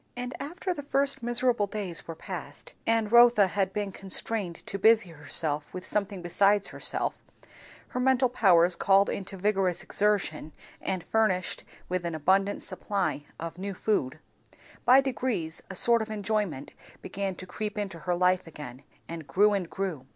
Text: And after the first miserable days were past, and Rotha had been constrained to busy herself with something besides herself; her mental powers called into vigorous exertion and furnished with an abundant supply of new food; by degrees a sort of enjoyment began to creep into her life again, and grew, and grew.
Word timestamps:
And 0.17 0.33
after 0.41 0.73
the 0.73 0.81
first 0.81 1.21
miserable 1.21 1.67
days 1.67 2.07
were 2.07 2.15
past, 2.15 2.73
and 2.87 3.11
Rotha 3.11 3.45
had 3.45 3.71
been 3.71 3.91
constrained 3.91 4.65
to 4.65 4.79
busy 4.79 5.11
herself 5.11 5.71
with 5.75 5.85
something 5.85 6.23
besides 6.23 6.69
herself; 6.69 7.13
her 7.89 7.99
mental 7.99 8.27
powers 8.27 8.75
called 8.75 9.11
into 9.11 9.37
vigorous 9.37 9.83
exertion 9.83 10.53
and 10.81 11.03
furnished 11.03 11.63
with 11.87 12.03
an 12.03 12.15
abundant 12.15 12.63
supply 12.63 13.25
of 13.39 13.59
new 13.59 13.75
food; 13.75 14.17
by 14.85 15.01
degrees 15.01 15.61
a 15.69 15.75
sort 15.75 16.01
of 16.01 16.09
enjoyment 16.09 16.73
began 17.03 17.35
to 17.35 17.45
creep 17.45 17.77
into 17.77 17.99
her 17.99 18.15
life 18.15 18.47
again, 18.47 18.81
and 19.07 19.27
grew, 19.27 19.53
and 19.53 19.69
grew. 19.69 20.07